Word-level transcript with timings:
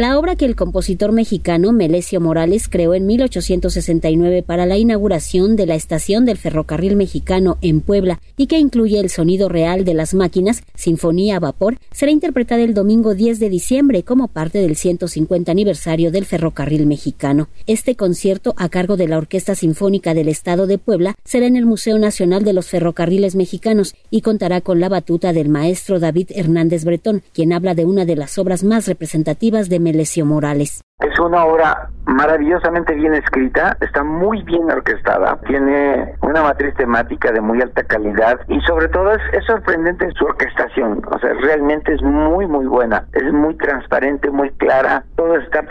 La 0.00 0.18
obra 0.18 0.34
que 0.34 0.46
el 0.46 0.56
compositor 0.56 1.12
mexicano 1.12 1.72
Melesio 1.72 2.22
Morales 2.22 2.70
creó 2.70 2.94
en 2.94 3.04
1869 3.04 4.42
para 4.42 4.64
la 4.64 4.78
inauguración 4.78 5.56
de 5.56 5.66
la 5.66 5.74
estación 5.74 6.24
del 6.24 6.38
ferrocarril 6.38 6.96
mexicano 6.96 7.58
en 7.60 7.82
Puebla 7.82 8.18
y 8.38 8.46
que 8.46 8.58
incluye 8.58 8.98
el 8.98 9.10
sonido 9.10 9.50
real 9.50 9.84
de 9.84 9.92
las 9.92 10.14
máquinas, 10.14 10.62
Sinfonía 10.74 11.36
a 11.36 11.40
Vapor, 11.40 11.76
será 11.92 12.12
interpretada 12.12 12.62
el 12.62 12.72
domingo 12.72 13.14
10 13.14 13.40
de 13.40 13.50
diciembre 13.50 14.02
como 14.02 14.28
parte 14.28 14.60
del 14.60 14.74
150 14.74 15.52
aniversario 15.52 16.10
del 16.10 16.24
ferrocarril 16.24 16.86
mexicano. 16.86 17.50
Este 17.66 17.94
concierto, 17.94 18.54
a 18.56 18.70
cargo 18.70 18.96
de 18.96 19.06
la 19.06 19.18
Orquesta 19.18 19.54
Sinfónica 19.54 20.14
del 20.14 20.30
Estado 20.30 20.66
de 20.66 20.78
Puebla, 20.78 21.14
será 21.26 21.46
en 21.46 21.56
el 21.56 21.66
Museo 21.66 21.98
Nacional 21.98 22.42
de 22.42 22.54
los 22.54 22.68
Ferrocarriles 22.68 23.36
Mexicanos 23.36 23.94
y 24.10 24.22
contará 24.22 24.62
con 24.62 24.80
la 24.80 24.88
batuta 24.88 25.34
del 25.34 25.50
maestro 25.50 26.00
David 26.00 26.30
Hernández 26.34 26.86
Bretón, 26.86 27.22
quien 27.34 27.52
habla 27.52 27.74
de 27.74 27.84
una 27.84 28.06
de 28.06 28.16
las 28.16 28.38
obras 28.38 28.64
más 28.64 28.86
representativas 28.86 29.68
de 29.68 29.89
Melesio 29.90 30.24
Morales. 30.24 30.82
Es 31.00 31.18
una 31.18 31.44
obra 31.44 31.88
maravillosamente 32.06 32.94
bien 32.94 33.14
escrita, 33.14 33.76
está 33.80 34.04
muy 34.04 34.42
bien 34.42 34.70
orquestada, 34.70 35.38
tiene 35.46 36.14
una 36.22 36.42
matriz 36.42 36.74
temática 36.74 37.32
de 37.32 37.40
muy 37.40 37.60
alta 37.60 37.82
calidad 37.84 38.40
y 38.48 38.60
sobre 38.62 38.88
todo 38.88 39.12
es, 39.12 39.22
es, 39.32 39.44
sorprendente 39.46 40.08
su 40.16 40.24
orquestación, 40.24 41.02
o 41.10 41.18
sea, 41.18 41.32
realmente 41.40 41.94
es 41.94 42.02
muy 42.02 42.46
muy 42.46 42.66
buena, 42.66 43.06
es 43.12 43.32
muy 43.32 43.56
transparente, 43.56 44.30
muy 44.30 44.50
clara, 44.50 45.04
todo 45.16 45.36
está 45.36 45.62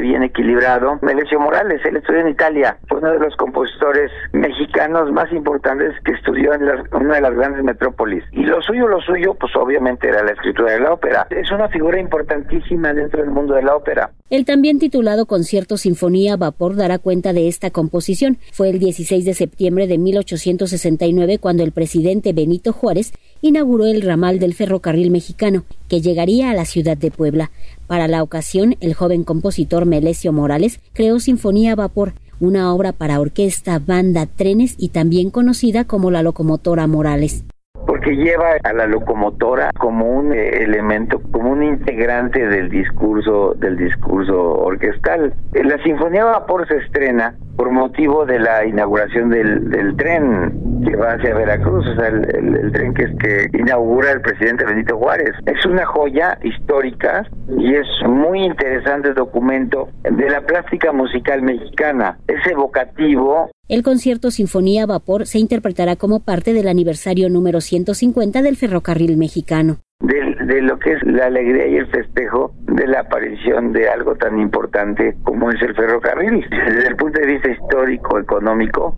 bien 0.00 0.22
equilibrado. 0.22 0.98
Melesio 1.02 1.40
Morales, 1.40 1.80
él 1.84 1.96
estudió 1.96 2.20
en 2.20 2.28
Italia, 2.28 2.78
fue 2.88 2.98
uno 2.98 3.12
de 3.12 3.18
los 3.18 3.36
compositores 3.36 4.10
mexicanos 4.32 5.10
más 5.12 5.32
importantes 5.32 5.94
que 6.04 6.12
estudió 6.12 6.54
en 6.54 6.62
una 6.92 7.14
de 7.14 7.20
las 7.20 7.34
grandes 7.34 7.64
metrópolis 7.64 8.24
y 8.32 8.44
lo 8.44 8.60
suyo, 8.62 8.88
lo 8.88 9.00
suyo, 9.00 9.34
pues 9.34 9.54
obviamente 9.56 10.08
era 10.08 10.22
la 10.22 10.32
escritura 10.32 10.72
de 10.72 10.80
la 10.80 10.92
ópera. 10.92 11.26
Es 11.30 11.50
una 11.50 11.68
figura 11.68 12.00
importantísima 12.00 12.92
dentro 12.92 13.20
del 13.20 13.30
mundo 13.30 13.54
de 13.54 13.62
la 13.62 13.76
ópera. 13.76 14.10
El 14.30 14.44
también 14.44 14.78
titulado 14.78 15.26
Concierto 15.26 15.76
Sinfonía 15.76 16.36
Vapor 16.36 16.76
dará 16.76 16.98
cuenta 16.98 17.32
de 17.32 17.48
esta 17.48 17.70
composición. 17.70 18.38
Fue 18.52 18.70
el 18.70 18.78
16 18.78 19.24
de 19.24 19.34
septiembre 19.34 19.88
de 19.88 19.98
1869 19.98 21.38
cuando 21.38 21.64
el 21.64 21.72
presidente 21.72 22.32
Benito 22.32 22.72
Juárez 22.72 23.12
inauguró 23.42 23.86
el 23.86 24.02
ramal 24.02 24.38
del 24.38 24.54
ferrocarril 24.54 25.10
mexicano, 25.10 25.64
que 25.88 26.00
llegaría 26.00 26.50
a 26.50 26.54
la 26.54 26.64
ciudad 26.64 26.96
de 26.96 27.10
Puebla. 27.10 27.50
Para 27.86 28.08
la 28.08 28.22
ocasión, 28.22 28.76
el 28.80 28.94
joven 28.94 29.24
compositor 29.24 29.86
Melesio 29.86 30.32
Morales 30.32 30.80
creó 30.92 31.20
Sinfonía 31.20 31.74
Vapor, 31.74 32.14
una 32.40 32.72
obra 32.74 32.92
para 32.92 33.20
orquesta, 33.20 33.78
banda, 33.78 34.26
trenes 34.26 34.74
y 34.78 34.88
también 34.88 35.30
conocida 35.30 35.84
como 35.84 36.10
la 36.10 36.22
locomotora 36.22 36.86
Morales 36.86 37.44
porque 37.86 38.14
lleva 38.14 38.52
a 38.62 38.72
la 38.72 38.86
locomotora 38.86 39.72
como 39.78 40.06
un 40.06 40.32
eh, 40.32 40.62
elemento, 40.62 41.20
como 41.32 41.50
un 41.50 41.62
integrante 41.62 42.46
del 42.46 42.68
discurso 42.68 43.54
del 43.54 43.76
discurso 43.76 44.58
orquestal. 44.58 45.34
La 45.52 45.82
Sinfonía 45.82 46.24
Vapor 46.24 46.68
se 46.68 46.76
estrena 46.76 47.36
por 47.56 47.70
motivo 47.70 48.24
de 48.24 48.38
la 48.38 48.64
inauguración 48.66 49.30
del, 49.30 49.96
tren 49.96 50.82
que 50.84 50.96
va 50.96 51.12
hacia 51.12 51.34
Veracruz, 51.34 51.86
o 51.86 51.94
sea, 51.94 52.08
el, 52.08 52.72
tren 52.72 52.94
que, 52.94 53.14
que 53.16 53.58
inaugura 53.58 54.12
el 54.12 54.20
presidente 54.20 54.64
Benito 54.64 54.96
Juárez. 54.96 55.34
Es 55.46 55.64
una 55.66 55.84
joya 55.86 56.38
histórica 56.42 57.26
y 57.58 57.74
es 57.74 57.86
muy 58.06 58.44
interesante 58.44 59.12
documento 59.12 59.88
de 60.02 60.30
la 60.30 60.40
plástica 60.40 60.92
musical 60.92 61.42
mexicana. 61.42 62.18
Es 62.26 62.46
evocativo 62.50 63.50
el 63.70 63.84
concierto 63.84 64.32
Sinfonía 64.32 64.84
Vapor 64.84 65.26
se 65.26 65.38
interpretará 65.38 65.94
como 65.94 66.24
parte 66.24 66.52
del 66.52 66.66
aniversario 66.66 67.30
número 67.30 67.60
150 67.60 68.42
del 68.42 68.56
ferrocarril 68.56 69.16
mexicano. 69.16 69.76
De, 70.00 70.60
lo 70.60 70.76
que 70.80 70.94
es 70.94 70.98
la 71.04 71.26
alegría 71.26 71.68
y 71.68 71.76
el 71.76 71.86
festejo 71.86 72.52
de 72.70 72.86
la 72.86 73.00
aparición 73.00 73.72
de 73.72 73.88
algo 73.88 74.14
tan 74.14 74.38
importante 74.38 75.16
como 75.24 75.50
es 75.50 75.60
el 75.62 75.74
ferrocarril. 75.74 76.46
Desde 76.50 76.88
el 76.88 76.96
punto 76.96 77.20
de 77.20 77.26
vista 77.26 77.50
histórico, 77.50 78.18
económico, 78.18 78.96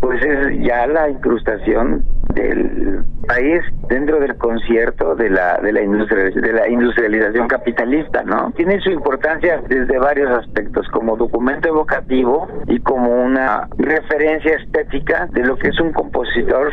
pues 0.00 0.22
es 0.24 0.58
ya 0.64 0.86
la 0.86 1.08
incrustación 1.10 2.04
del 2.34 3.04
país 3.28 3.60
dentro 3.88 4.18
del 4.18 4.36
concierto 4.36 5.14
de 5.14 5.28
la 5.28 5.58
de 5.58 5.72
la 5.72 5.82
industria 5.82 6.30
de 6.30 6.52
la 6.52 6.68
industrialización 6.68 7.46
capitalista, 7.46 8.22
¿no? 8.22 8.52
Tiene 8.56 8.80
su 8.80 8.90
importancia 8.90 9.62
desde 9.68 9.98
varios 9.98 10.30
aspectos 10.30 10.88
como 10.88 11.16
documento 11.16 11.68
evocativo 11.68 12.48
y 12.66 12.80
como 12.80 13.22
una 13.22 13.68
referencia 13.76 14.56
estética 14.56 15.28
de 15.32 15.44
lo 15.44 15.56
que 15.56 15.68
es 15.68 15.80
un 15.80 15.92
compositor 15.92 16.72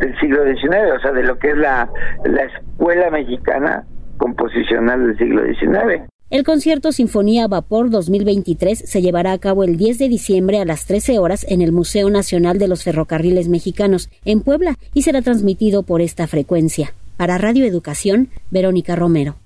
del 0.00 0.18
siglo 0.20 0.44
XIX, 0.44 0.92
o 0.96 1.00
sea, 1.00 1.12
de 1.12 1.22
lo 1.22 1.38
que 1.38 1.50
es 1.50 1.56
la 1.56 1.88
la 2.24 2.42
escuela 2.42 3.10
mexicana 3.10 3.84
composicional 4.18 5.06
del 5.06 5.16
siglo 5.16 5.42
XIX. 5.44 6.08
El 6.30 6.44
concierto 6.44 6.92
Sinfonía 6.92 7.48
Vapor 7.48 7.88
2023 7.88 8.78
se 8.78 9.00
llevará 9.00 9.32
a 9.32 9.38
cabo 9.38 9.64
el 9.64 9.78
10 9.78 9.98
de 9.98 10.10
diciembre 10.10 10.60
a 10.60 10.66
las 10.66 10.84
13 10.84 11.18
horas 11.18 11.46
en 11.48 11.62
el 11.62 11.72
Museo 11.72 12.10
Nacional 12.10 12.58
de 12.58 12.68
los 12.68 12.84
Ferrocarriles 12.84 13.48
Mexicanos, 13.48 14.10
en 14.26 14.42
Puebla, 14.42 14.76
y 14.92 15.02
será 15.02 15.22
transmitido 15.22 15.84
por 15.84 16.02
esta 16.02 16.26
frecuencia. 16.26 16.92
Para 17.16 17.38
Radio 17.38 17.64
Educación, 17.64 18.28
Verónica 18.50 18.94
Romero. 18.94 19.36